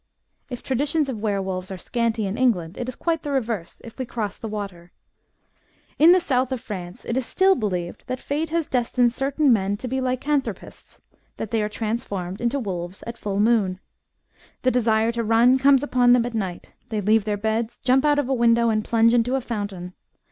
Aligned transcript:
''If 0.49 0.63
traditions 0.63 1.09
of 1.09 1.21
were 1.21 1.43
wolves 1.43 1.69
are 1.69 1.77
scanty 1.77 2.25
in 2.25 2.35
England, 2.35 2.75
it 2.75 2.89
is 2.89 2.95
quite 2.95 3.21
the 3.21 3.29
reverse 3.29 3.81
if 3.85 3.99
we 3.99 4.05
cross 4.07 4.35
the 4.35 4.47
water. 4.47 4.91
In 5.99 6.11
the 6.11 6.19
south 6.19 6.51
of 6.51 6.59
France, 6.59 7.05
it 7.05 7.17
is 7.17 7.25
still 7.27 7.53
believed 7.53 8.07
that 8.07 8.19
fate 8.19 8.49
has 8.49 8.67
destined 8.67 9.13
certain 9.13 9.53
men 9.53 9.77
to 9.77 9.87
be 9.87 10.01
lycanthropists— 10.01 11.01
that 11.37 11.51
they 11.51 11.61
are 11.61 11.69
transformed 11.69 12.41
into 12.41 12.57
wolves 12.59 13.03
at 13.05 13.15
full 13.15 13.39
moon. 13.39 13.79
The 14.63 14.71
desire 14.71 15.11
to 15.11 15.23
run 15.23 15.59
comes 15.59 15.83
upon 15.83 16.13
them 16.13 16.25
at 16.25 16.33
night. 16.33 16.73
They 16.89 16.99
leave 16.99 17.25
their 17.25 17.37
beds, 17.37 17.77
jump 17.77 18.03
out 18.03 18.17
of 18.17 18.27
a 18.27 18.33
window, 18.33 18.69
and 18.71 18.83
plunge 18.83 19.13
into 19.13 19.35
a 19.35 19.39
fountain. 19.41 19.93